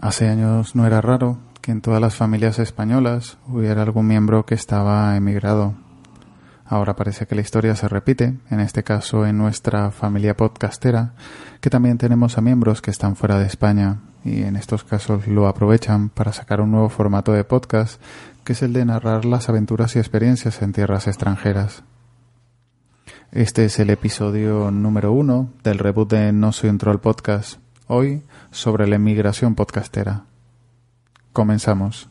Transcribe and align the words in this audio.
Hace 0.00 0.28
años 0.28 0.76
no 0.76 0.86
era 0.86 1.00
raro 1.00 1.38
que 1.60 1.72
en 1.72 1.80
todas 1.80 2.00
las 2.00 2.14
familias 2.14 2.60
españolas 2.60 3.36
hubiera 3.48 3.82
algún 3.82 4.06
miembro 4.06 4.46
que 4.46 4.54
estaba 4.54 5.16
emigrado. 5.16 5.74
Ahora 6.64 6.94
parece 6.94 7.26
que 7.26 7.34
la 7.34 7.40
historia 7.40 7.74
se 7.74 7.88
repite, 7.88 8.36
en 8.48 8.60
este 8.60 8.84
caso 8.84 9.26
en 9.26 9.38
nuestra 9.38 9.90
familia 9.90 10.36
podcastera, 10.36 11.14
que 11.60 11.68
también 11.68 11.98
tenemos 11.98 12.38
a 12.38 12.42
miembros 12.42 12.80
que 12.80 12.92
están 12.92 13.16
fuera 13.16 13.40
de 13.40 13.46
España 13.46 13.98
y 14.24 14.42
en 14.42 14.54
estos 14.54 14.84
casos 14.84 15.26
lo 15.26 15.48
aprovechan 15.48 16.10
para 16.10 16.32
sacar 16.32 16.60
un 16.60 16.70
nuevo 16.70 16.90
formato 16.90 17.32
de 17.32 17.42
podcast 17.42 18.00
que 18.44 18.52
es 18.52 18.62
el 18.62 18.72
de 18.72 18.84
narrar 18.84 19.24
las 19.24 19.48
aventuras 19.48 19.96
y 19.96 19.98
experiencias 19.98 20.62
en 20.62 20.72
tierras 20.72 21.08
extranjeras. 21.08 21.82
Este 23.32 23.64
es 23.64 23.80
el 23.80 23.90
episodio 23.90 24.70
número 24.70 25.10
uno 25.10 25.50
del 25.64 25.78
reboot 25.78 26.10
de 26.10 26.32
No 26.32 26.52
Soy 26.52 26.70
un 26.70 26.78
Troll 26.78 27.00
Podcast 27.00 27.58
Hoy 27.90 28.22
sobre 28.50 28.86
la 28.86 28.96
emigración 28.96 29.54
podcastera. 29.54 30.26
Comenzamos. 31.32 32.10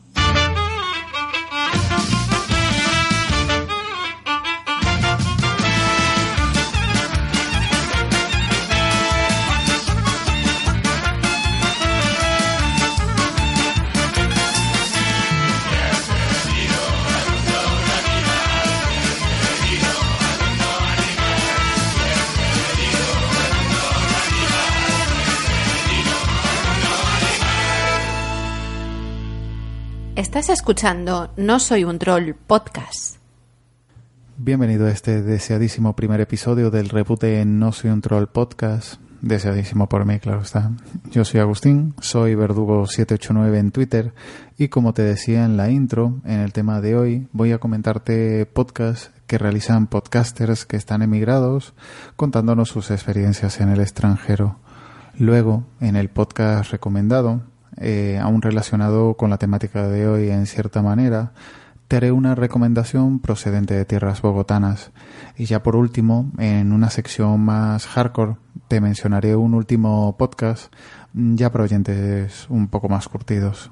Estás 30.38 30.60
escuchando 30.60 31.32
No 31.36 31.58
Soy 31.58 31.82
un 31.82 31.98
Troll 31.98 32.32
podcast. 32.32 33.16
Bienvenido 34.36 34.86
a 34.86 34.90
este 34.92 35.20
deseadísimo 35.20 35.96
primer 35.96 36.20
episodio 36.20 36.70
del 36.70 36.90
reboot 36.90 37.22
de 37.22 37.44
No 37.44 37.72
Soy 37.72 37.90
un 37.90 38.00
Troll 38.00 38.28
podcast. 38.28 39.00
Deseadísimo 39.20 39.88
por 39.88 40.04
mí, 40.04 40.20
claro 40.20 40.42
está. 40.42 40.70
Yo 41.10 41.24
soy 41.24 41.40
Agustín, 41.40 41.92
soy 42.00 42.36
Verdugo789 42.36 43.56
en 43.56 43.72
Twitter 43.72 44.14
y 44.56 44.68
como 44.68 44.94
te 44.94 45.02
decía 45.02 45.44
en 45.44 45.56
la 45.56 45.70
intro, 45.70 46.20
en 46.24 46.38
el 46.38 46.52
tema 46.52 46.80
de 46.80 46.94
hoy 46.94 47.26
voy 47.32 47.50
a 47.50 47.58
comentarte 47.58 48.46
podcasts 48.46 49.10
que 49.26 49.38
realizan 49.38 49.88
podcasters 49.88 50.66
que 50.66 50.76
están 50.76 51.02
emigrados 51.02 51.74
contándonos 52.14 52.68
sus 52.68 52.92
experiencias 52.92 53.60
en 53.60 53.70
el 53.70 53.80
extranjero. 53.80 54.60
Luego, 55.16 55.64
en 55.80 55.96
el 55.96 56.10
podcast 56.10 56.70
recomendado, 56.70 57.42
eh, 57.80 58.18
aún 58.20 58.42
relacionado 58.42 59.14
con 59.14 59.30
la 59.30 59.38
temática 59.38 59.88
de 59.88 60.06
hoy 60.06 60.30
en 60.30 60.46
cierta 60.46 60.82
manera, 60.82 61.32
te 61.88 61.96
haré 61.96 62.12
una 62.12 62.34
recomendación 62.34 63.18
procedente 63.18 63.74
de 63.74 63.84
tierras 63.86 64.20
bogotanas. 64.20 64.92
Y 65.36 65.46
ya 65.46 65.62
por 65.62 65.74
último, 65.74 66.30
en 66.38 66.72
una 66.72 66.90
sección 66.90 67.40
más 67.40 67.86
hardcore, 67.86 68.36
te 68.68 68.80
mencionaré 68.80 69.34
un 69.36 69.54
último 69.54 70.16
podcast 70.18 70.72
ya 71.14 71.50
para 71.50 71.64
oyentes 71.64 72.46
un 72.50 72.68
poco 72.68 72.88
más 72.88 73.08
curtidos. 73.08 73.70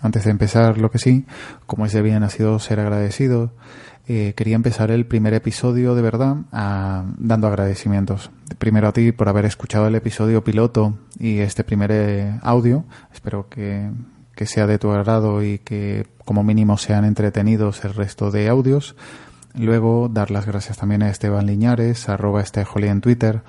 Antes 0.00 0.24
de 0.24 0.30
empezar, 0.30 0.78
lo 0.78 0.90
que 0.90 0.98
sí, 0.98 1.26
como 1.66 1.84
es 1.84 1.92
de 1.92 2.00
bien 2.00 2.22
ha 2.22 2.30
ser 2.30 2.80
agradecido, 2.80 3.52
eh, 4.12 4.34
quería 4.34 4.56
empezar 4.56 4.90
el 4.90 5.06
primer 5.06 5.34
episodio 5.34 5.94
de 5.94 6.02
verdad 6.02 6.38
dando 6.50 7.46
agradecimientos. 7.46 8.32
Primero 8.58 8.88
a 8.88 8.92
ti 8.92 9.12
por 9.12 9.28
haber 9.28 9.44
escuchado 9.44 9.86
el 9.86 9.94
episodio 9.94 10.42
piloto 10.42 10.98
y 11.20 11.38
este 11.38 11.62
primer 11.62 11.92
eh, 11.92 12.40
audio. 12.42 12.82
Espero 13.12 13.48
que, 13.48 13.88
que 14.34 14.46
sea 14.46 14.66
de 14.66 14.80
tu 14.80 14.90
agrado 14.90 15.44
y 15.44 15.60
que 15.60 16.08
como 16.24 16.42
mínimo 16.42 16.76
sean 16.76 17.04
entretenidos 17.04 17.84
el 17.84 17.94
resto 17.94 18.32
de 18.32 18.48
audios. 18.48 18.96
Luego 19.54 20.08
dar 20.12 20.32
las 20.32 20.44
gracias 20.44 20.76
también 20.76 21.04
a 21.04 21.08
Esteban 21.08 21.46
Liñares, 21.46 22.08
arroba 22.08 22.42
estejoli 22.42 22.88
en 22.88 23.02
Twitter, 23.02 23.42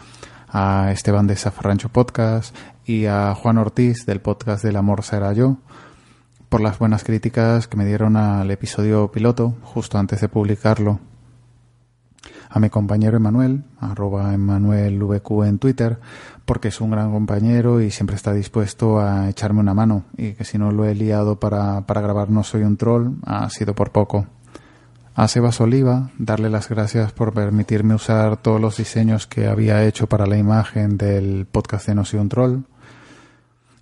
a 0.47 0.91
Esteban 0.91 1.25
de 1.25 1.37
Zafarrancho 1.37 1.89
Podcast 1.89 2.55
y 2.85 3.07
a 3.07 3.33
Juan 3.33 3.57
Ortiz 3.57 4.05
del 4.05 4.21
podcast 4.21 4.63
del 4.63 4.75
amor 4.75 5.01
será 5.01 5.33
yo 5.33 5.57
por 6.51 6.59
las 6.59 6.79
buenas 6.79 7.05
críticas 7.05 7.69
que 7.69 7.77
me 7.77 7.85
dieron 7.85 8.17
al 8.17 8.51
episodio 8.51 9.09
piloto 9.09 9.55
justo 9.63 9.97
antes 9.97 10.19
de 10.19 10.27
publicarlo. 10.27 10.99
A 12.49 12.59
mi 12.59 12.69
compañero 12.69 13.15
Emanuel, 13.15 13.63
arroba 13.79 14.35
VQ 14.35 15.45
en 15.45 15.59
Twitter, 15.59 15.99
porque 16.43 16.67
es 16.67 16.81
un 16.81 16.91
gran 16.91 17.13
compañero 17.13 17.79
y 17.79 17.89
siempre 17.89 18.17
está 18.17 18.33
dispuesto 18.33 18.99
a 18.99 19.29
echarme 19.29 19.61
una 19.61 19.73
mano 19.73 20.03
y 20.17 20.33
que 20.33 20.43
si 20.43 20.57
no 20.57 20.73
lo 20.73 20.83
he 20.83 20.93
liado 20.93 21.39
para, 21.39 21.87
para 21.87 22.01
grabar 22.01 22.29
No 22.29 22.43
Soy 22.43 22.63
un 22.63 22.75
Troll, 22.75 23.13
ha 23.25 23.49
sido 23.49 23.73
por 23.73 23.91
poco. 23.93 24.27
A 25.15 25.29
Sebas 25.29 25.61
Oliva, 25.61 26.09
darle 26.17 26.49
las 26.49 26.67
gracias 26.67 27.13
por 27.13 27.33
permitirme 27.33 27.95
usar 27.95 28.35
todos 28.35 28.59
los 28.59 28.75
diseños 28.75 29.25
que 29.25 29.47
había 29.47 29.85
hecho 29.85 30.07
para 30.07 30.25
la 30.25 30.35
imagen 30.35 30.97
del 30.97 31.47
podcast 31.49 31.87
de 31.87 31.95
No 31.95 32.03
Soy 32.03 32.19
un 32.19 32.27
Troll. 32.27 32.63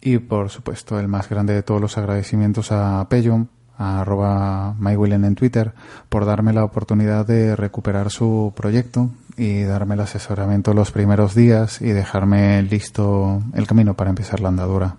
Y 0.01 0.17
por 0.19 0.49
supuesto, 0.49 0.99
el 0.99 1.07
más 1.07 1.29
grande 1.29 1.53
de 1.53 1.63
todos 1.63 1.81
los 1.81 1.97
agradecimientos 1.97 2.71
a 2.71 3.05
Pellum, 3.09 3.47
a 3.77 4.01
arroba 4.01 4.75
MyWillen 4.79 5.25
en 5.25 5.35
Twitter, 5.35 5.73
por 6.09 6.25
darme 6.25 6.53
la 6.53 6.63
oportunidad 6.63 7.25
de 7.25 7.55
recuperar 7.55 8.11
su 8.11 8.53
proyecto 8.55 9.09
y 9.37 9.63
darme 9.63 9.95
el 9.95 10.01
asesoramiento 10.01 10.73
los 10.73 10.91
primeros 10.91 11.33
días 11.35 11.81
y 11.81 11.89
dejarme 11.89 12.61
listo 12.63 13.41
el 13.53 13.67
camino 13.67 13.93
para 13.93 14.09
empezar 14.09 14.39
la 14.39 14.49
andadura. 14.49 14.97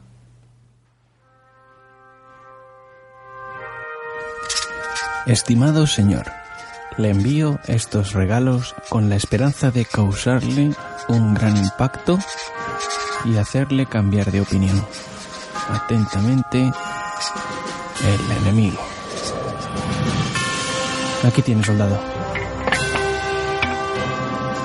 Estimado 5.27 5.87
señor, 5.87 6.25
le 6.97 7.11
envío 7.11 7.59
estos 7.67 8.15
regalos 8.15 8.75
con 8.88 9.11
la 9.11 9.17
esperanza 9.17 9.71
de 9.71 9.84
causarle 9.84 10.72
un 11.09 11.34
gran 11.34 11.56
impacto 11.56 12.19
y 13.25 13.36
hacerle 13.36 13.86
cambiar 13.86 14.31
de 14.31 14.41
opinión. 14.41 14.84
Atentamente, 15.69 16.72
el 18.04 18.36
enemigo. 18.42 18.81
Aquí 21.25 21.42
tiene 21.42 21.62
soldado. 21.62 21.98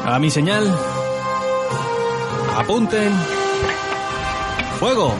A 0.05 0.19
mi 0.19 0.29
señal. 0.29 0.73
Apunten. 2.55 3.11
Fuego. 4.79 5.15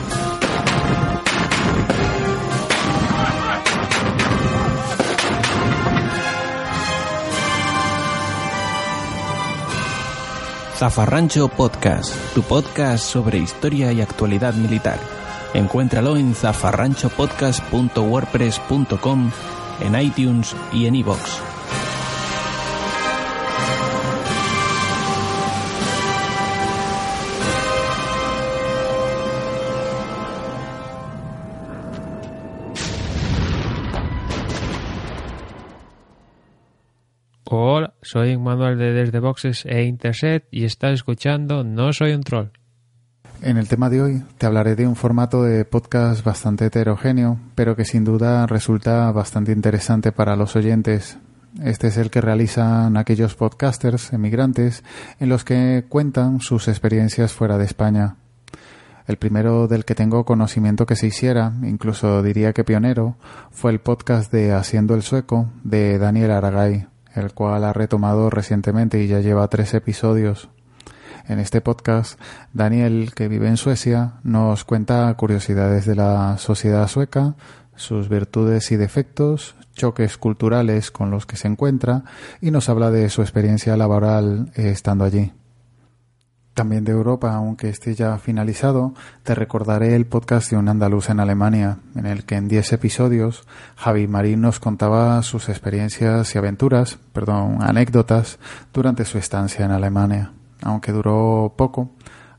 Zafarrancho 10.78 11.48
Podcast, 11.48 12.14
tu 12.34 12.42
podcast 12.42 13.02
sobre 13.02 13.38
historia 13.38 13.92
y 13.92 14.02
actualidad 14.02 14.52
militar. 14.52 14.98
Encuéntralo 15.54 16.18
en 16.18 16.34
zafarranchopodcast.wordpress.com, 16.34 19.30
en 19.80 20.00
iTunes 20.02 20.54
y 20.74 20.84
en 20.84 20.96
iVoox. 20.96 21.56
Soy 38.06 38.38
Manuel 38.38 38.78
de 38.78 38.92
Desde 38.92 39.18
Boxes 39.18 39.66
e 39.66 39.82
Interset 39.82 40.46
y 40.52 40.64
estás 40.64 40.92
escuchando 40.92 41.64
No 41.64 41.92
Soy 41.92 42.12
un 42.12 42.22
Troll. 42.22 42.50
En 43.42 43.56
el 43.56 43.66
tema 43.66 43.90
de 43.90 44.00
hoy 44.00 44.22
te 44.38 44.46
hablaré 44.46 44.76
de 44.76 44.86
un 44.86 44.94
formato 44.94 45.42
de 45.42 45.64
podcast 45.64 46.24
bastante 46.24 46.66
heterogéneo, 46.66 47.40
pero 47.56 47.74
que 47.74 47.84
sin 47.84 48.04
duda 48.04 48.46
resulta 48.46 49.10
bastante 49.10 49.50
interesante 49.50 50.12
para 50.12 50.36
los 50.36 50.54
oyentes. 50.54 51.18
Este 51.60 51.88
es 51.88 51.96
el 51.96 52.10
que 52.10 52.20
realizan 52.20 52.96
aquellos 52.96 53.34
podcasters 53.34 54.12
emigrantes 54.12 54.84
en 55.18 55.28
los 55.28 55.42
que 55.42 55.84
cuentan 55.88 56.40
sus 56.40 56.68
experiencias 56.68 57.32
fuera 57.32 57.58
de 57.58 57.64
España. 57.64 58.18
El 59.08 59.16
primero 59.16 59.66
del 59.66 59.84
que 59.84 59.96
tengo 59.96 60.24
conocimiento 60.24 60.86
que 60.86 60.94
se 60.94 61.08
hiciera, 61.08 61.52
incluso 61.64 62.22
diría 62.22 62.52
que 62.52 62.62
pionero, 62.62 63.16
fue 63.50 63.72
el 63.72 63.80
podcast 63.80 64.32
de 64.32 64.52
Haciendo 64.52 64.94
el 64.94 65.02
Sueco 65.02 65.50
de 65.64 65.98
Daniel 65.98 66.30
Aragay 66.30 66.86
el 67.16 67.32
cual 67.32 67.64
ha 67.64 67.72
retomado 67.72 68.30
recientemente 68.30 69.02
y 69.02 69.08
ya 69.08 69.20
lleva 69.20 69.48
tres 69.48 69.74
episodios. 69.74 70.48
En 71.28 71.40
este 71.40 71.60
podcast, 71.60 72.20
Daniel, 72.52 73.12
que 73.14 73.26
vive 73.26 73.48
en 73.48 73.56
Suecia, 73.56 74.20
nos 74.22 74.64
cuenta 74.64 75.12
curiosidades 75.14 75.84
de 75.86 75.96
la 75.96 76.38
sociedad 76.38 76.86
sueca, 76.86 77.34
sus 77.74 78.08
virtudes 78.08 78.70
y 78.70 78.76
defectos, 78.76 79.56
choques 79.74 80.18
culturales 80.18 80.90
con 80.90 81.10
los 81.10 81.26
que 81.26 81.36
se 81.36 81.48
encuentra 81.48 82.04
y 82.40 82.50
nos 82.50 82.68
habla 82.68 82.90
de 82.90 83.10
su 83.10 83.22
experiencia 83.22 83.76
laboral 83.76 84.52
estando 84.54 85.04
allí. 85.04 85.32
También 86.56 86.84
de 86.84 86.92
Europa, 86.92 87.34
aunque 87.34 87.68
esté 87.68 87.94
ya 87.94 88.16
finalizado, 88.16 88.94
te 89.24 89.34
recordaré 89.34 89.94
el 89.94 90.06
podcast 90.06 90.50
de 90.50 90.56
un 90.56 90.70
andaluz 90.70 91.10
en 91.10 91.20
Alemania, 91.20 91.80
en 91.94 92.06
el 92.06 92.24
que 92.24 92.36
en 92.36 92.48
10 92.48 92.72
episodios 92.72 93.46
Javi 93.76 94.06
Marín 94.06 94.40
nos 94.40 94.58
contaba 94.58 95.22
sus 95.22 95.50
experiencias 95.50 96.34
y 96.34 96.38
aventuras, 96.38 96.98
perdón, 97.12 97.58
anécdotas 97.60 98.38
durante 98.72 99.04
su 99.04 99.18
estancia 99.18 99.66
en 99.66 99.70
Alemania. 99.70 100.32
Aunque 100.62 100.92
duró 100.92 101.52
poco, 101.58 101.90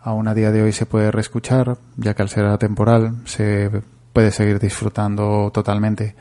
aún 0.01 0.27
a 0.27 0.33
día 0.33 0.51
de 0.51 0.63
hoy 0.63 0.71
se 0.71 0.87
puede 0.87 1.11
reescuchar, 1.11 1.77
ya 1.95 2.15
que 2.15 2.23
al 2.23 2.29
ser 2.29 2.45
atemporal 2.45 3.17
se 3.25 3.69
puede 4.13 4.31
seguir 4.31 4.57
disfrutando 4.57 5.51
totalmente. 5.53 6.15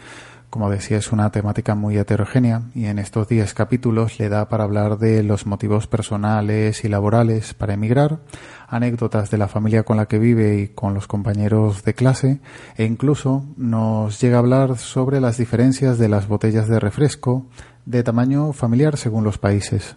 Como 0.51 0.71
decía, 0.71 0.97
es 0.97 1.13
una 1.13 1.31
temática 1.31 1.75
muy 1.75 1.99
heterogénea 1.99 2.63
y 2.75 2.87
en 2.87 2.99
estos 2.99 3.29
10 3.29 3.53
capítulos 3.53 4.19
le 4.19 4.29
da 4.29 4.49
para 4.49 4.65
hablar 4.65 4.99
de 4.99 5.23
los 5.23 5.45
motivos 5.45 5.87
personales 5.87 6.85
y 6.85 6.89
laborales 6.89 7.53
para 7.53 7.75
emigrar, 7.75 8.21
anécdotas 8.69 9.31
de 9.31 9.39
la 9.39 9.49
familia 9.49 9.83
con 9.83 9.97
la 9.97 10.07
que 10.07 10.19
vive 10.19 10.59
y 10.59 10.69
con 10.69 10.95
los 10.95 11.09
compañeros 11.09 11.83
de 11.83 11.95
clase 11.95 12.41
e 12.77 12.85
incluso 12.85 13.45
nos 13.57 14.21
llega 14.21 14.37
a 14.37 14.41
hablar 14.41 14.79
sobre 14.79 15.21
las 15.21 15.37
diferencias 15.37 15.99
de 15.99 16.09
las 16.09 16.29
botellas 16.29 16.69
de 16.69 16.81
refresco 16.81 17.47
de 17.85 18.03
tamaño 18.03 18.53
familiar 18.53 18.97
según 18.97 19.25
los 19.25 19.39
países. 19.39 19.97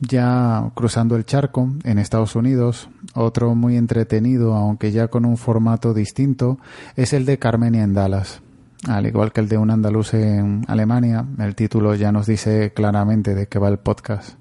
Ya 0.00 0.70
cruzando 0.74 1.16
el 1.16 1.26
charco, 1.26 1.68
en 1.84 1.98
Estados 1.98 2.34
Unidos, 2.34 2.88
otro 3.14 3.54
muy 3.54 3.76
entretenido, 3.76 4.54
aunque 4.54 4.92
ya 4.92 5.08
con 5.08 5.26
un 5.26 5.36
formato 5.36 5.92
distinto, 5.92 6.58
es 6.96 7.12
el 7.12 7.26
de 7.26 7.38
Carmenia 7.38 7.82
en 7.82 7.92
Dallas. 7.92 8.40
Al 8.88 9.06
igual 9.06 9.32
que 9.32 9.40
el 9.40 9.48
de 9.48 9.58
un 9.58 9.70
andaluz 9.70 10.14
en 10.14 10.64
Alemania, 10.66 11.26
el 11.38 11.54
título 11.54 11.94
ya 11.94 12.12
nos 12.12 12.26
dice 12.26 12.72
claramente 12.72 13.34
de 13.34 13.46
qué 13.46 13.58
va 13.58 13.68
el 13.68 13.78
podcast. 13.78 14.38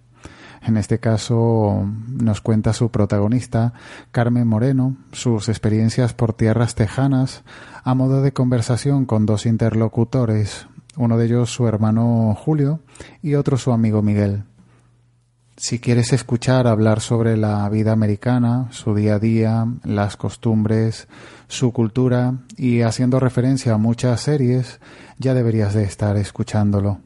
En 0.61 0.77
este 0.77 0.99
caso 0.99 1.85
nos 2.07 2.41
cuenta 2.41 2.73
su 2.73 2.89
protagonista, 2.89 3.73
Carmen 4.11 4.47
Moreno, 4.47 4.95
sus 5.11 5.49
experiencias 5.49 6.13
por 6.13 6.33
tierras 6.33 6.75
tejanas, 6.75 7.43
a 7.83 7.93
modo 7.95 8.21
de 8.21 8.33
conversación 8.33 9.05
con 9.05 9.25
dos 9.25 9.45
interlocutores, 9.45 10.67
uno 10.95 11.17
de 11.17 11.25
ellos 11.25 11.49
su 11.53 11.67
hermano 11.67 12.35
Julio 12.37 12.81
y 13.21 13.35
otro 13.35 13.57
su 13.57 13.71
amigo 13.71 14.01
Miguel. 14.01 14.43
Si 15.59 15.79
quieres 15.79 16.13
escuchar 16.13 16.67
hablar 16.67 17.01
sobre 17.01 17.35
la 17.35 17.67
vida 17.67 17.91
americana, 17.91 18.69
su 18.71 18.95
día 18.95 19.15
a 19.15 19.19
día, 19.19 19.67
las 19.83 20.15
costumbres, 20.15 21.09
su 21.49 21.73
cultura 21.73 22.35
y 22.55 22.79
haciendo 22.83 23.19
referencia 23.19 23.73
a 23.73 23.77
muchas 23.77 24.21
series, 24.21 24.79
ya 25.17 25.33
deberías 25.33 25.73
de 25.73 25.83
estar 25.83 26.15
escuchándolo. 26.15 26.99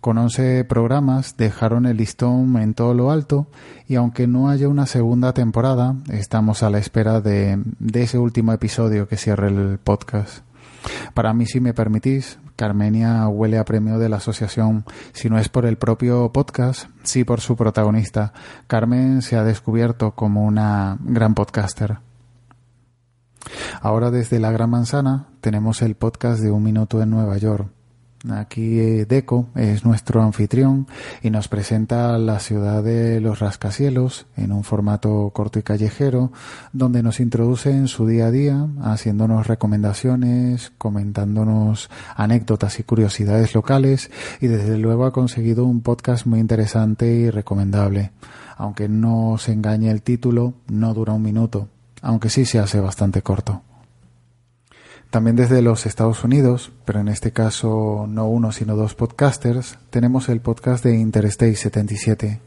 Con 0.00 0.16
11 0.16 0.64
programas 0.64 1.36
dejaron 1.36 1.84
el 1.84 1.98
listón 1.98 2.56
en 2.56 2.72
todo 2.72 2.94
lo 2.94 3.10
alto 3.10 3.46
y 3.86 3.96
aunque 3.96 4.26
no 4.26 4.48
haya 4.48 4.68
una 4.68 4.86
segunda 4.86 5.34
temporada, 5.34 5.94
estamos 6.10 6.62
a 6.62 6.70
la 6.70 6.78
espera 6.78 7.20
de, 7.20 7.62
de 7.78 8.02
ese 8.04 8.16
último 8.16 8.54
episodio 8.54 9.06
que 9.06 9.18
cierre 9.18 9.48
el 9.48 9.78
podcast. 9.78 10.47
Para 11.14 11.32
mí, 11.32 11.46
si 11.46 11.60
me 11.60 11.74
permitís, 11.74 12.38
Carmenia 12.56 13.28
huele 13.28 13.58
a 13.58 13.64
premio 13.64 13.98
de 13.98 14.08
la 14.08 14.16
asociación, 14.16 14.84
si 15.12 15.28
no 15.28 15.38
es 15.38 15.48
por 15.48 15.66
el 15.66 15.78
propio 15.78 16.32
podcast, 16.32 16.90
sí 17.02 17.24
por 17.24 17.40
su 17.40 17.56
protagonista. 17.56 18.32
Carmen 18.66 19.22
se 19.22 19.36
ha 19.36 19.44
descubierto 19.44 20.12
como 20.12 20.44
una 20.44 20.98
gran 21.00 21.34
podcaster. 21.34 21.98
Ahora 23.80 24.10
desde 24.10 24.40
la 24.40 24.50
Gran 24.50 24.70
Manzana 24.70 25.28
tenemos 25.40 25.82
el 25.82 25.94
podcast 25.94 26.40
de 26.40 26.50
Un 26.50 26.64
Minuto 26.64 27.00
en 27.00 27.10
Nueva 27.10 27.38
York. 27.38 27.77
Aquí 28.30 28.78
eh, 28.78 29.06
Deco 29.06 29.46
es 29.54 29.84
nuestro 29.84 30.22
anfitrión 30.22 30.86
y 31.22 31.30
nos 31.30 31.48
presenta 31.48 32.18
la 32.18 32.40
ciudad 32.40 32.82
de 32.82 33.20
los 33.20 33.38
rascacielos 33.38 34.26
en 34.36 34.52
un 34.52 34.64
formato 34.64 35.30
corto 35.32 35.58
y 35.58 35.62
callejero 35.62 36.32
donde 36.72 37.02
nos 37.02 37.20
introduce 37.20 37.70
en 37.70 37.88
su 37.88 38.06
día 38.06 38.26
a 38.26 38.30
día 38.30 38.66
haciéndonos 38.82 39.46
recomendaciones, 39.46 40.72
comentándonos 40.78 41.90
anécdotas 42.16 42.78
y 42.80 42.82
curiosidades 42.82 43.54
locales 43.54 44.10
y 44.40 44.48
desde 44.48 44.78
luego 44.78 45.06
ha 45.06 45.12
conseguido 45.12 45.64
un 45.64 45.80
podcast 45.80 46.26
muy 46.26 46.40
interesante 46.40 47.06
y 47.12 47.30
recomendable. 47.30 48.12
Aunque 48.56 48.88
no 48.88 49.36
se 49.38 49.52
engañe 49.52 49.90
el 49.90 50.02
título, 50.02 50.54
no 50.68 50.92
dura 50.92 51.12
un 51.12 51.22
minuto, 51.22 51.68
aunque 52.02 52.28
sí 52.28 52.44
se 52.44 52.58
hace 52.58 52.80
bastante 52.80 53.22
corto. 53.22 53.62
También 55.10 55.36
desde 55.36 55.62
los 55.62 55.86
Estados 55.86 56.22
Unidos, 56.22 56.70
pero 56.84 57.00
en 57.00 57.08
este 57.08 57.32
caso 57.32 58.04
no 58.06 58.26
uno 58.26 58.52
sino 58.52 58.76
dos 58.76 58.94
podcasters, 58.94 59.78
tenemos 59.88 60.28
el 60.28 60.42
podcast 60.42 60.84
de 60.84 60.98
Interstate 60.98 61.56
77. 61.56 62.42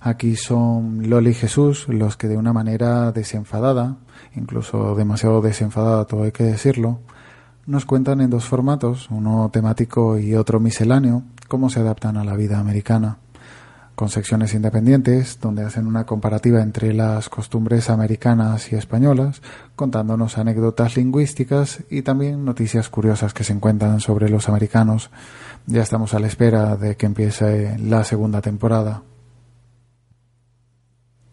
Aquí 0.00 0.36
son 0.36 1.10
Loli 1.10 1.30
y 1.30 1.34
Jesús 1.34 1.86
los 1.86 2.16
que 2.16 2.28
de 2.28 2.38
una 2.38 2.54
manera 2.54 3.12
desenfadada, 3.12 3.98
incluso 4.34 4.94
demasiado 4.94 5.42
desenfadada, 5.42 6.06
todo 6.06 6.22
hay 6.22 6.32
que 6.32 6.44
decirlo, 6.44 7.00
nos 7.66 7.84
cuentan 7.84 8.22
en 8.22 8.30
dos 8.30 8.46
formatos, 8.46 9.08
uno 9.10 9.50
temático 9.52 10.18
y 10.18 10.34
otro 10.34 10.60
misceláneo, 10.60 11.24
cómo 11.46 11.68
se 11.68 11.80
adaptan 11.80 12.16
a 12.16 12.24
la 12.24 12.36
vida 12.36 12.58
americana 12.58 13.18
con 13.98 14.10
secciones 14.10 14.54
independientes 14.54 15.40
donde 15.40 15.64
hacen 15.64 15.88
una 15.88 16.06
comparativa 16.06 16.62
entre 16.62 16.94
las 16.94 17.28
costumbres 17.28 17.90
americanas 17.90 18.72
y 18.72 18.76
españolas, 18.76 19.42
contándonos 19.74 20.38
anécdotas 20.38 20.96
lingüísticas 20.96 21.82
y 21.90 22.02
también 22.02 22.44
noticias 22.44 22.88
curiosas 22.90 23.34
que 23.34 23.42
se 23.42 23.54
encuentran 23.54 23.98
sobre 23.98 24.28
los 24.28 24.48
americanos. 24.48 25.10
Ya 25.66 25.82
estamos 25.82 26.14
a 26.14 26.20
la 26.20 26.28
espera 26.28 26.76
de 26.76 26.96
que 26.96 27.06
empiece 27.06 27.76
la 27.80 28.04
segunda 28.04 28.40
temporada. 28.40 29.02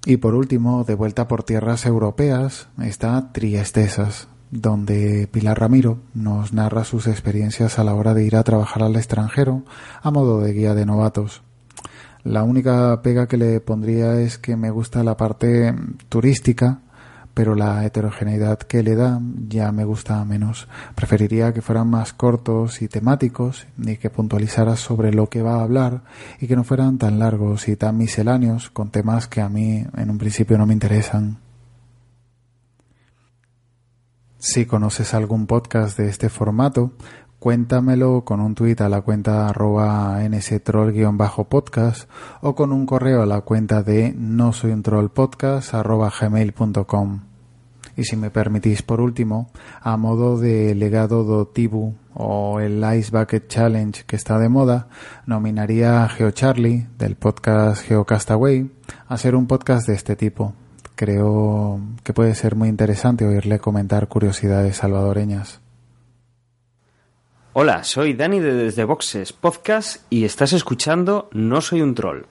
Y 0.03 0.17
por 0.17 0.33
último, 0.33 0.83
de 0.85 0.95
vuelta 0.95 1.27
por 1.27 1.43
tierras 1.43 1.85
europeas, 1.85 2.69
está 2.81 3.31
Triestesas, 3.31 4.27
donde 4.49 5.29
Pilar 5.31 5.59
Ramiro 5.59 5.99
nos 6.15 6.51
narra 6.51 6.83
sus 6.83 7.05
experiencias 7.05 7.77
a 7.77 7.83
la 7.83 7.93
hora 7.93 8.15
de 8.15 8.23
ir 8.23 8.35
a 8.35 8.43
trabajar 8.43 8.81
al 8.81 8.95
extranjero 8.95 9.61
a 10.01 10.09
modo 10.09 10.41
de 10.41 10.51
guía 10.53 10.73
de 10.73 10.87
novatos. 10.87 11.43
La 12.25 12.41
única 12.41 13.03
pega 13.03 13.27
que 13.27 13.37
le 13.37 13.59
pondría 13.59 14.19
es 14.19 14.39
que 14.39 14.55
me 14.55 14.71
gusta 14.71 15.03
la 15.03 15.15
parte 15.15 15.75
turística, 16.09 16.79
pero 17.35 17.53
la 17.53 17.85
heterogeneidad 17.85 18.57
que 18.57 18.81
le 18.81 18.95
da 18.95 19.21
ya 19.47 19.71
me 19.71 19.85
gusta 19.85 20.25
menos. 20.25 20.67
Preferiría 20.95 21.53
que 21.53 21.61
fueran 21.61 21.87
más 21.87 22.13
cortos 22.13 22.81
y 22.81 22.87
temáticos 22.87 23.67
y 23.77 23.97
que 23.97 24.09
puntualizara 24.09 24.75
sobre 24.75 25.13
lo 25.13 25.29
que 25.29 25.43
va 25.43 25.57
a 25.57 25.61
hablar 25.61 26.01
y 26.39 26.47
que 26.47 26.55
no 26.55 26.63
fueran 26.63 26.97
tan 26.97 27.19
largos 27.19 27.67
y 27.67 27.75
tan 27.75 27.95
misceláneos 27.95 28.71
con 28.71 28.89
temas 28.89 29.27
que 29.27 29.41
a 29.41 29.47
mí 29.49 29.85
en 29.95 30.09
un 30.09 30.17
principio 30.17 30.57
no 30.57 30.65
me 30.65 30.73
interesan. 30.73 31.37
Si 34.39 34.65
conoces 34.65 35.13
algún 35.13 35.45
podcast 35.45 35.95
de 35.97 36.07
este 36.07 36.29
formato, 36.29 36.93
cuéntamelo 37.45 38.25
con 38.25 38.39
un 38.39 38.55
tuit 38.55 38.81
a 38.81 38.89
la 38.89 39.01
cuenta 39.01 39.47
arroba 39.47 40.17
nstroll-podcast 40.27 42.09
o 42.41 42.55
con 42.55 42.71
un 42.71 42.87
correo 42.87 43.21
a 43.21 43.27
la 43.27 43.41
cuenta 43.41 43.83
de 43.83 44.15
no 44.17 44.51
soy 44.51 44.73
podcast 45.13 45.75
arroba. 45.75 46.11
Y 47.95 48.03
si 48.03 48.15
me 48.15 48.31
permitís 48.31 48.81
por 48.81 48.99
último, 48.99 49.51
a 49.79 49.95
modo 49.95 50.39
de 50.39 50.73
legado 50.73 51.23
do 51.23 51.45
Tibu 51.45 51.93
o 52.15 52.59
el 52.59 52.83
Ice 52.97 53.15
Bucket 53.15 53.47
Challenge 53.47 54.05
que 54.07 54.15
está 54.15 54.39
de 54.39 54.49
moda, 54.49 54.87
nominaría 55.27 56.03
a 56.03 56.09
GeoCharlie 56.09 56.87
del 56.97 57.15
podcast 57.15 57.83
GeoCastaway 57.83 58.71
a 59.07 59.13
hacer 59.13 59.35
un 59.35 59.45
podcast 59.45 59.87
de 59.87 59.93
este 59.93 60.15
tipo. 60.15 60.55
Creo 60.95 61.79
que 62.03 62.11
puede 62.11 62.33
ser 62.33 62.55
muy 62.55 62.69
interesante 62.69 63.23
oírle 63.23 63.59
comentar 63.59 64.07
curiosidades 64.07 64.77
salvadoreñas. 64.77 65.61
Hola, 67.57 67.85
soy 67.85 68.13
Dani 68.13 68.41
de 68.41 68.53
Desde 68.53 68.83
Boxes 68.83 69.31
Podcast 69.31 70.01
y 70.09 70.25
estás 70.25 70.51
escuchando 70.51 71.29
No 71.31 71.61
Soy 71.61 71.81
un 71.81 71.95
Troll. 71.95 72.25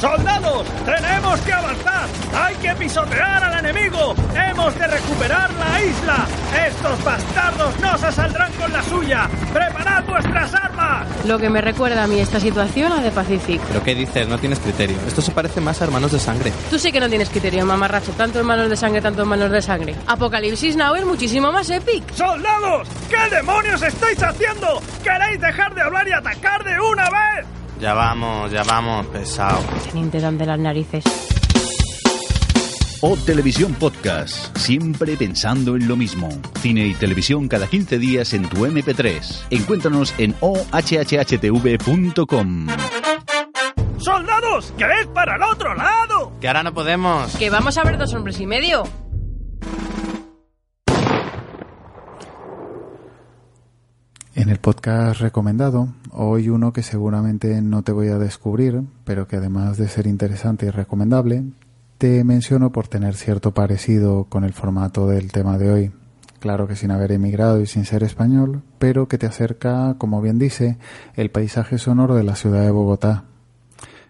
¡Soldados! 0.00 0.66
¡Tenemos 0.86 1.40
que 1.42 1.52
avanzar! 1.52 1.89
¡Hay 2.34 2.54
que 2.56 2.74
pisotear 2.74 3.44
al 3.44 3.64
enemigo! 3.64 4.14
¡Hemos 4.34 4.78
de 4.78 4.86
recuperar 4.86 5.50
la 5.54 5.82
isla! 5.82 6.26
¡Estos 6.66 7.04
bastardos 7.04 7.80
no 7.80 7.98
se 7.98 8.12
saldrán 8.12 8.52
con 8.52 8.72
la 8.72 8.82
suya! 8.82 9.28
¡Preparad 9.52 10.04
vuestras 10.04 10.54
armas! 10.54 11.06
Lo 11.26 11.38
que 11.38 11.50
me 11.50 11.60
recuerda 11.60 12.04
a 12.04 12.06
mí 12.06 12.18
esta 12.18 12.40
situación 12.40 12.92
a 12.92 13.00
de 13.00 13.10
Pacific. 13.10 13.60
¿Pero 13.68 13.82
qué 13.82 13.94
dices? 13.94 14.28
No 14.28 14.38
tienes 14.38 14.58
criterio. 14.58 14.96
Esto 15.06 15.22
se 15.22 15.32
parece 15.32 15.60
más 15.60 15.80
a 15.80 15.84
Hermanos 15.84 16.12
de 16.12 16.18
Sangre. 16.18 16.52
Tú 16.70 16.78
sí 16.78 16.92
que 16.92 17.00
no 17.00 17.08
tienes 17.08 17.28
criterio, 17.28 17.64
mamarracho. 17.66 18.12
Tanto 18.12 18.38
hermanos 18.38 18.68
de 18.68 18.76
sangre, 18.76 19.00
tanto 19.00 19.22
hermanos 19.22 19.50
de 19.50 19.62
sangre. 19.62 19.94
Apocalipsis 20.06 20.76
Now 20.76 20.94
es 20.94 21.04
muchísimo 21.04 21.52
más 21.52 21.68
epic. 21.70 22.12
¡Soldados! 22.14 22.88
¿Qué 23.08 23.34
demonios 23.34 23.82
estáis 23.82 24.22
haciendo? 24.22 24.80
¿Queréis 25.02 25.40
dejar 25.40 25.74
de 25.74 25.82
hablar 25.82 26.08
y 26.08 26.12
atacar 26.12 26.64
de 26.64 26.80
una 26.80 27.04
vez? 27.04 27.46
Ya 27.80 27.94
vamos, 27.94 28.50
ya 28.50 28.62
vamos, 28.62 29.06
pesado. 29.06 29.58
Se 29.90 29.98
de 29.98 30.46
las 30.46 30.58
narices. 30.58 31.04
O 33.02 33.16
Televisión 33.16 33.74
Podcast, 33.76 34.54
siempre 34.58 35.16
pensando 35.16 35.74
en 35.74 35.88
lo 35.88 35.96
mismo. 35.96 36.28
Cine 36.60 36.86
y 36.86 36.92
televisión 36.92 37.48
cada 37.48 37.66
15 37.66 37.98
días 37.98 38.34
en 38.34 38.42
tu 38.42 38.66
MP3. 38.66 39.46
Encuéntranos 39.48 40.12
en 40.18 40.34
ohhhtv.com. 40.40 41.06
¡Soldados! 43.96 44.74
¡Que 44.76 44.84
es 45.00 45.06
para 45.14 45.36
el 45.36 45.42
otro 45.42 45.74
lado! 45.74 46.32
Que 46.42 46.48
ahora 46.48 46.62
no 46.62 46.74
podemos. 46.74 47.34
Que 47.36 47.48
vamos 47.48 47.78
a 47.78 47.84
ver 47.84 47.96
dos 47.96 48.12
hombres 48.12 48.38
y 48.38 48.46
medio. 48.46 48.82
En 54.34 54.50
el 54.50 54.58
podcast 54.58 55.22
recomendado, 55.22 55.88
hoy 56.12 56.50
uno 56.50 56.74
que 56.74 56.82
seguramente 56.82 57.62
no 57.62 57.82
te 57.82 57.92
voy 57.92 58.08
a 58.08 58.18
descubrir, 58.18 58.82
pero 59.04 59.26
que 59.26 59.36
además 59.36 59.78
de 59.78 59.88
ser 59.88 60.06
interesante 60.06 60.66
y 60.66 60.70
recomendable, 60.70 61.44
te 62.00 62.24
menciono 62.24 62.72
por 62.72 62.88
tener 62.88 63.14
cierto 63.14 63.52
parecido 63.52 64.24
con 64.24 64.44
el 64.44 64.54
formato 64.54 65.06
del 65.06 65.30
tema 65.30 65.58
de 65.58 65.70
hoy. 65.70 65.92
Claro 66.38 66.66
que 66.66 66.74
sin 66.74 66.92
haber 66.92 67.12
emigrado 67.12 67.60
y 67.60 67.66
sin 67.66 67.84
ser 67.84 68.02
español, 68.04 68.62
pero 68.78 69.06
que 69.06 69.18
te 69.18 69.26
acerca, 69.26 69.96
como 69.98 70.22
bien 70.22 70.38
dice, 70.38 70.78
el 71.14 71.30
paisaje 71.30 71.76
sonoro 71.76 72.14
de 72.14 72.24
la 72.24 72.36
ciudad 72.36 72.62
de 72.62 72.70
Bogotá. 72.70 73.24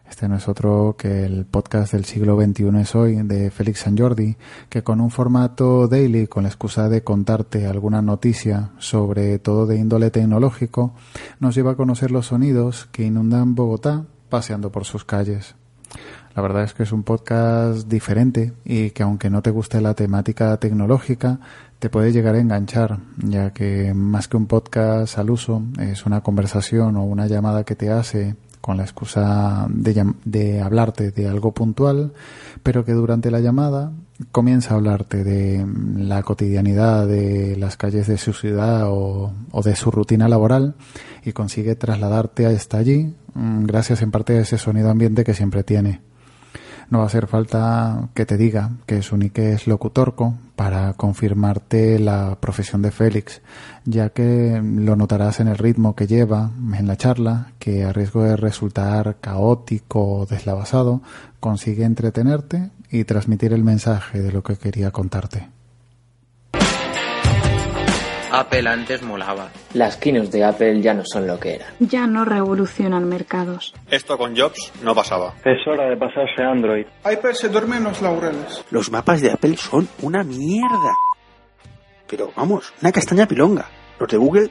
Este 0.09 0.29
no 0.29 0.37
es 0.37 0.47
otro 0.47 0.95
que 0.97 1.25
el 1.25 1.47
podcast 1.47 1.93
del 1.93 2.05
siglo 2.05 2.41
XXI 2.41 2.81
es 2.81 2.95
hoy 2.95 3.17
de 3.25 3.51
Félix 3.51 3.81
San 3.81 3.99
Jordi, 3.99 4.37
que 4.69 4.85
con 4.85 5.01
un 5.01 5.11
formato 5.11 5.89
daily, 5.89 6.29
con 6.29 6.45
la 6.45 6.49
excusa 6.51 6.89
de 6.89 7.03
contarte 7.03 7.67
alguna 7.67 8.03
noticia, 8.03 8.71
sobre 8.79 9.41
todo 9.41 9.67
de 9.67 9.79
índole 9.79 10.13
tecnológico, 10.13 10.95
nos 11.41 11.57
lleva 11.57 11.73
a 11.73 11.77
conocer 11.77 12.13
los 12.13 12.27
sonidos 12.27 12.87
que 12.93 13.03
inundan 13.03 13.57
Bogotá 13.57 14.05
paseando 14.29 14.71
por 14.71 14.85
sus 14.85 15.05
calles. 15.05 15.57
La 16.41 16.49
verdad 16.49 16.65
es 16.65 16.73
que 16.73 16.85
es 16.85 16.93
un 16.93 17.03
podcast 17.03 17.87
diferente 17.87 18.55
y 18.65 18.93
que 18.93 19.03
aunque 19.03 19.29
no 19.29 19.43
te 19.43 19.51
guste 19.51 19.79
la 19.83 19.93
temática 19.93 20.57
tecnológica, 20.57 21.39
te 21.79 21.91
puede 21.91 22.13
llegar 22.13 22.35
a 22.35 22.41
enganchar, 22.41 23.01
ya 23.19 23.53
que 23.53 23.93
más 23.93 24.27
que 24.27 24.39
un 24.39 24.47
podcast 24.47 25.19
al 25.19 25.29
uso, 25.29 25.63
es 25.79 26.07
una 26.07 26.23
conversación 26.23 26.97
o 26.97 27.05
una 27.05 27.27
llamada 27.27 27.65
que 27.65 27.77
te 27.77 27.91
hace 27.91 28.37
con 28.63 28.79
la 28.79 28.85
excusa 28.85 29.67
de, 29.69 30.63
hablarte 30.63 31.11
de 31.11 31.29
algo 31.29 31.53
puntual, 31.53 32.15
pero 32.63 32.87
que 32.87 32.93
durante 32.93 33.31
la 33.31 33.41
llamada 33.41 33.93
comienza 34.33 34.73
a 34.73 34.77
hablarte 34.79 35.23
de 35.23 35.67
la 35.95 36.23
cotidianidad 36.23 37.07
de 37.07 37.55
las 37.59 37.77
calles 37.77 38.07
de 38.07 38.17
su 38.17 38.33
ciudad 38.33 38.89
o, 38.89 39.35
o 39.51 39.63
de 39.63 39.77
su 39.77 39.91
rutina 39.91 40.27
laboral 40.27 40.75
y 41.23 41.33
consigue 41.33 41.75
trasladarte 41.75 42.47
hasta 42.47 42.79
allí 42.79 43.15
gracias 43.35 44.01
en 44.01 44.11
parte 44.11 44.39
a 44.39 44.41
ese 44.41 44.57
sonido 44.57 44.91
ambiente 44.91 45.23
que 45.23 45.35
siempre 45.35 45.65
tiene. 45.65 46.01
No 46.91 46.99
va 46.99 47.05
a 47.05 47.07
hacer 47.07 47.29
falta 47.29 48.09
que 48.15 48.27
te 48.27 48.37
diga 48.37 48.73
que 48.85 49.01
su 49.03 49.17
nick 49.17 49.39
es 49.39 49.69
locutorco 49.69 50.35
para 50.57 50.93
confirmarte 50.95 52.01
la 52.01 52.37
profesión 52.41 52.83
de 52.83 52.91
Félix, 52.91 53.43
ya 53.85 54.11
que 54.11 54.61
lo 54.63 54.97
notarás 54.97 55.39
en 55.39 55.47
el 55.47 55.57
ritmo 55.57 55.95
que 55.95 56.09
lleva 56.09 56.51
en 56.77 56.89
la 56.89 56.97
charla, 56.97 57.53
que 57.61 57.85
a 57.85 57.93
riesgo 57.93 58.25
de 58.25 58.37
resultar 58.37 59.19
caótico 59.21 60.05
o 60.05 60.27
deslavazado, 60.27 61.01
consigue 61.39 61.85
entretenerte 61.85 62.71
y 62.91 63.05
transmitir 63.05 63.53
el 63.53 63.63
mensaje 63.63 64.21
de 64.21 64.33
lo 64.33 64.43
que 64.43 64.57
quería 64.57 64.91
contarte. 64.91 65.60
Apple 68.33 68.69
antes 68.69 69.03
molaba. 69.03 69.51
Las 69.75 69.97
keynotes 69.97 70.31
de 70.33 70.45
Apple 70.45 70.81
ya 70.81 70.95
no 70.95 71.03
son 71.05 71.27
lo 71.27 71.39
que 71.39 71.57
eran. 71.57 71.69
Ya 71.81 72.07
no 72.07 72.25
revolucionan 72.25 73.09
mercados. 73.09 73.75
Esto 73.91 74.17
con 74.17 74.37
Jobs 74.37 74.73
no 74.83 74.95
pasaba. 74.95 75.35
Es 75.45 75.67
hora 75.67 75.89
de 75.89 75.97
pasarse 75.97 76.43
a 76.43 76.51
Android. 76.51 76.87
iPad 77.11 77.33
se 77.33 77.49
duerme 77.49 77.77
en 77.77 77.85
los 77.85 78.01
laureles. 78.03 78.65
Los 78.71 78.91
mapas 78.91 79.21
de 79.21 79.33
Apple 79.33 79.57
son 79.57 79.89
una 80.03 80.23
mierda. 80.23 80.95
Pero 82.09 82.33
vamos, 82.37 82.73
una 82.83 82.93
castaña 82.93 83.27
pilonga. 83.27 83.67
Los 83.99 84.09
de 84.09 84.17
Google, 84.17 84.51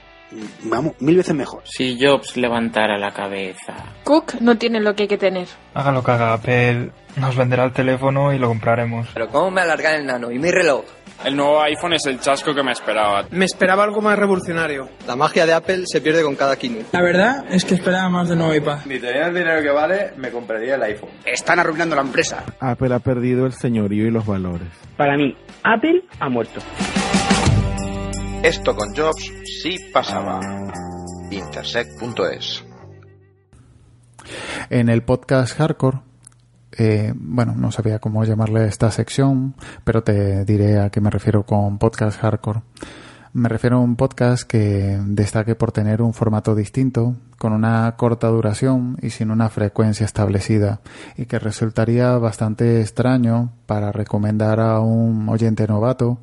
vamos, 0.64 0.94
mil 1.00 1.18
veces 1.18 1.36
mejor. 1.36 1.62
Si 1.66 1.98
Jobs 2.00 2.38
levantara 2.38 2.98
la 2.98 3.12
cabeza. 3.12 3.74
Cook 4.04 4.36
no 4.42 4.58
tiene 4.58 4.80
lo 4.80 4.96
que 4.96 5.04
hay 5.04 5.10
que 5.10 5.18
tener. 5.18 5.48
Haga 5.74 5.92
lo 5.92 6.04
que 6.04 6.12
haga 6.12 6.34
Apple, 6.34 6.92
nos 7.18 7.36
venderá 7.36 7.66
el 7.66 7.74
teléfono 7.74 8.34
y 8.34 8.40
lo 8.40 8.48
compraremos. 8.48 9.08
Pero 9.14 9.28
¿cómo 9.30 9.52
me 9.52 9.62
alargan 9.62 9.96
el 9.96 10.06
nano? 10.06 10.32
¿Y 10.32 10.40
mi 10.40 10.52
reloj? 10.52 10.86
El 11.26 11.36
nuevo 11.36 11.62
iPhone 11.62 11.94
es 11.94 12.06
el 12.06 12.20
chasco 12.22 12.56
que 12.56 12.64
me 12.64 12.72
esperaba. 12.72 13.26
Me 13.32 13.44
esperaba 13.44 13.84
algo 13.84 14.02
más 14.02 14.18
revolucionario. 14.18 14.88
La 15.06 15.18
magia 15.18 15.46
de 15.46 15.52
Apple 15.54 15.84
se 15.86 16.00
pierde 16.00 16.24
con 16.24 16.38
cada 16.38 16.56
keynote. 16.56 16.86
La 16.94 17.02
verdad 17.02 17.46
es 17.50 17.66
que 17.66 17.76
esperaba 17.76 18.08
más 18.08 18.30
de 18.30 18.38
nuevo 18.38 18.56
iPad. 18.56 18.86
Ni 18.86 19.00
tenía 19.00 19.28
el 19.28 19.34
dinero 19.34 19.62
que 19.62 19.70
vale, 19.70 20.14
me 20.16 20.32
compraría 20.32 20.76
el 20.76 20.84
iPhone. 20.84 21.10
Están 21.26 21.60
arruinando 21.60 21.98
la 21.98 22.04
empresa. 22.04 22.46
Apple 22.62 22.96
ha 22.96 23.00
perdido 23.00 23.46
el 23.46 23.52
señorío 23.52 24.08
y 24.08 24.12
los 24.12 24.26
valores. 24.26 24.70
Para 24.96 25.18
mí, 25.18 25.36
Apple 25.64 26.04
ha 26.22 26.30
muerto. 26.30 26.62
Esto 28.44 28.76
con 28.76 28.96
Jobs 28.96 29.32
sí 29.62 29.78
pasaba. 29.94 30.40
Intersect.es 31.30 32.64
En 34.70 34.90
el 34.90 35.04
podcast 35.04 35.56
Hardcore 35.56 36.00
eh, 36.78 37.14
bueno, 37.16 37.56
no 37.58 37.72
sabía 37.72 38.00
cómo 38.00 38.24
llamarle 38.24 38.66
esta 38.66 38.92
sección, 38.92 39.56
pero 39.84 40.04
te 40.04 40.46
diré 40.46 40.80
a 40.80 40.90
qué 40.90 41.02
me 41.02 41.10
refiero 41.10 41.44
con 41.44 41.78
podcast 41.78 42.20
hardcore. 42.20 42.62
Me 43.32 43.48
refiero 43.48 43.78
a 43.78 43.80
un 43.80 43.96
podcast 43.96 44.44
que 44.44 45.00
destaque 45.06 45.54
por 45.54 45.72
tener 45.72 46.02
un 46.02 46.14
formato 46.14 46.56
distinto, 46.56 47.16
con 47.38 47.54
una 47.54 47.96
corta 47.96 48.28
duración 48.28 48.98
y 49.04 49.12
sin 49.12 49.30
una 49.30 49.50
frecuencia 49.50 50.04
establecida, 50.04 50.82
y 51.16 51.26
que 51.28 51.38
resultaría 51.38 52.18
bastante 52.18 52.82
extraño 52.82 53.52
para 53.68 53.92
recomendar 53.92 54.60
a 54.60 54.80
un 54.80 55.30
oyente 55.30 55.68
novato, 55.68 56.18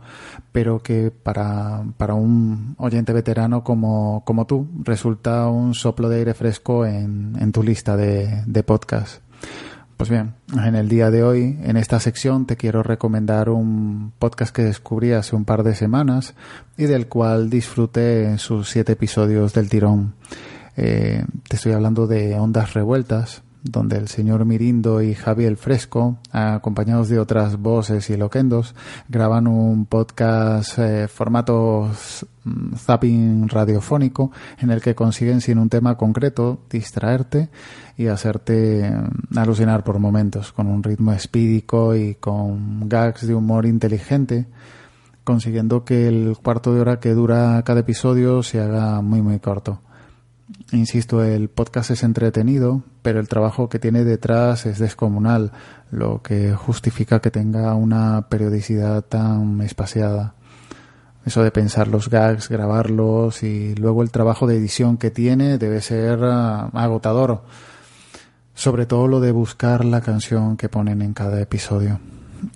pero 0.50 0.82
que 0.82 1.12
para, 1.12 1.84
para 1.96 2.14
un 2.14 2.74
oyente 2.78 3.12
veterano 3.12 3.62
como, 3.62 4.24
como 4.24 4.46
tú 4.46 4.68
resulta 4.82 5.46
un 5.46 5.74
soplo 5.74 6.08
de 6.08 6.18
aire 6.18 6.34
fresco 6.34 6.84
en, 6.84 7.36
en 7.38 7.52
tu 7.52 7.62
lista 7.62 7.96
de, 7.96 8.42
de 8.46 8.62
podcasts. 8.64 9.22
Pues 9.96 10.10
bien, 10.10 10.34
en 10.54 10.74
el 10.74 10.90
día 10.90 11.10
de 11.10 11.22
hoy, 11.22 11.58
en 11.62 11.78
esta 11.78 12.00
sección, 12.00 12.44
te 12.44 12.56
quiero 12.56 12.82
recomendar 12.82 13.48
un 13.48 14.12
podcast 14.18 14.54
que 14.54 14.62
descubrí 14.62 15.12
hace 15.12 15.34
un 15.34 15.46
par 15.46 15.62
de 15.62 15.74
semanas 15.74 16.34
y 16.76 16.84
del 16.84 17.08
cual 17.08 17.48
disfruté 17.48 18.24
en 18.24 18.38
sus 18.38 18.68
siete 18.68 18.92
episodios 18.92 19.54
del 19.54 19.70
tirón. 19.70 20.14
Eh, 20.76 21.24
te 21.48 21.56
estoy 21.56 21.72
hablando 21.72 22.06
de 22.06 22.34
Ondas 22.34 22.74
Revueltas, 22.74 23.42
donde 23.70 23.96
el 23.96 24.08
señor 24.08 24.44
Mirindo 24.44 25.02
y 25.02 25.14
Javier 25.14 25.56
Fresco, 25.56 26.18
acompañados 26.32 27.08
de 27.08 27.18
otras 27.18 27.58
voces 27.58 28.08
y 28.10 28.16
loquendos, 28.16 28.74
graban 29.08 29.46
un 29.46 29.86
podcast 29.86 30.78
eh, 30.78 31.08
formato 31.08 31.90
zapping 32.76 33.48
radiofónico 33.48 34.30
en 34.58 34.70
el 34.70 34.80
que 34.80 34.94
consiguen 34.94 35.40
sin 35.40 35.58
un 35.58 35.68
tema 35.68 35.96
concreto 35.96 36.60
distraerte 36.70 37.48
y 37.96 38.06
hacerte 38.06 38.92
alucinar 39.34 39.82
por 39.82 39.98
momentos 39.98 40.52
con 40.52 40.68
un 40.68 40.82
ritmo 40.82 41.12
espídico 41.12 41.94
y 41.96 42.14
con 42.14 42.88
gags 42.88 43.26
de 43.26 43.34
humor 43.34 43.66
inteligente 43.66 44.46
consiguiendo 45.24 45.84
que 45.84 46.06
el 46.06 46.36
cuarto 46.40 46.72
de 46.72 46.80
hora 46.80 47.00
que 47.00 47.12
dura 47.12 47.60
cada 47.64 47.80
episodio 47.80 48.44
se 48.44 48.60
haga 48.60 49.02
muy 49.02 49.22
muy 49.22 49.40
corto. 49.40 49.80
Insisto, 50.72 51.24
el 51.24 51.48
podcast 51.48 51.90
es 51.90 52.04
entretenido, 52.04 52.82
pero 53.02 53.18
el 53.18 53.28
trabajo 53.28 53.68
que 53.68 53.80
tiene 53.80 54.04
detrás 54.04 54.66
es 54.66 54.78
descomunal, 54.78 55.52
lo 55.90 56.22
que 56.22 56.54
justifica 56.54 57.20
que 57.20 57.32
tenga 57.32 57.74
una 57.74 58.28
periodicidad 58.28 59.02
tan 59.02 59.60
espaciada. 59.60 60.34
Eso 61.24 61.42
de 61.42 61.50
pensar 61.50 61.88
los 61.88 62.08
gags, 62.08 62.48
grabarlos 62.48 63.42
y 63.42 63.74
luego 63.74 64.02
el 64.04 64.12
trabajo 64.12 64.46
de 64.46 64.56
edición 64.56 64.96
que 64.96 65.10
tiene 65.10 65.58
debe 65.58 65.80
ser 65.80 66.20
uh, 66.20 66.70
agotador. 66.72 67.42
Sobre 68.54 68.86
todo 68.86 69.08
lo 69.08 69.18
de 69.18 69.32
buscar 69.32 69.84
la 69.84 70.00
canción 70.00 70.56
que 70.56 70.68
ponen 70.68 71.02
en 71.02 71.14
cada 71.14 71.40
episodio. 71.40 71.98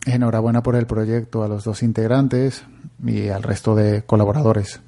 Enhorabuena 0.06 0.62
por 0.62 0.76
el 0.76 0.87
proyecto 0.87 1.42
a 1.42 1.49
los 1.49 1.64
dos 1.64 1.82
integrantes 1.82 2.62
y 3.04 3.28
al 3.28 3.42
resto 3.42 3.75
de 3.75 4.02
colaboradores. 4.02 4.80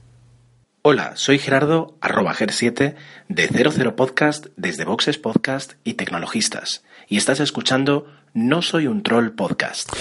Hola, 0.84 1.12
soy 1.14 1.38
Gerardo, 1.38 1.96
arroba 2.00 2.34
ger7, 2.34 2.96
de 3.28 3.46
00 3.46 3.94
Podcast, 3.94 4.46
desde 4.56 4.84
Boxes 4.84 5.16
Podcast 5.16 5.74
y 5.84 5.94
Tecnologistas. 5.94 6.82
Y 7.06 7.18
estás 7.18 7.38
escuchando 7.38 8.08
No 8.34 8.62
Soy 8.62 8.88
un 8.88 9.04
Troll 9.04 9.30
Podcast. 9.30 9.92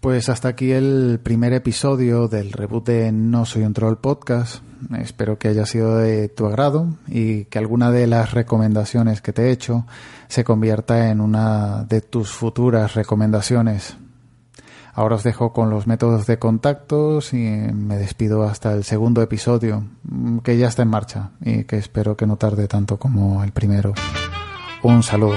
Pues 0.00 0.30
hasta 0.30 0.48
aquí 0.48 0.72
el 0.72 1.20
primer 1.22 1.52
episodio 1.52 2.26
del 2.26 2.52
reboot 2.52 2.86
de 2.86 3.12
No 3.12 3.44
Soy 3.44 3.64
un 3.64 3.74
Troll 3.74 3.98
Podcast. 3.98 4.64
Espero 4.98 5.38
que 5.38 5.48
haya 5.48 5.66
sido 5.66 5.98
de 5.98 6.30
tu 6.30 6.46
agrado 6.46 6.88
y 7.06 7.44
que 7.44 7.58
alguna 7.58 7.90
de 7.90 8.06
las 8.06 8.32
recomendaciones 8.32 9.20
que 9.20 9.34
te 9.34 9.42
he 9.42 9.50
hecho 9.50 9.84
se 10.28 10.42
convierta 10.42 11.10
en 11.10 11.20
una 11.20 11.84
de 11.84 12.00
tus 12.00 12.30
futuras 12.30 12.94
recomendaciones. 12.94 13.94
Ahora 14.92 15.16
os 15.16 15.22
dejo 15.22 15.52
con 15.52 15.70
los 15.70 15.86
métodos 15.86 16.26
de 16.26 16.38
contactos 16.38 17.32
y 17.32 17.36
me 17.36 17.96
despido 17.96 18.42
hasta 18.44 18.72
el 18.72 18.84
segundo 18.84 19.22
episodio, 19.22 19.84
que 20.42 20.58
ya 20.58 20.68
está 20.68 20.82
en 20.82 20.88
marcha 20.88 21.30
y 21.40 21.64
que 21.64 21.76
espero 21.76 22.16
que 22.16 22.26
no 22.26 22.36
tarde 22.36 22.68
tanto 22.68 22.98
como 22.98 23.42
el 23.44 23.52
primero. 23.52 23.92
Un 24.82 25.02
saludo. 25.02 25.36